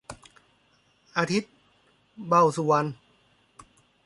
[1.17, 1.53] อาทิตย์
[2.27, 2.89] เบ้าสุวรรณ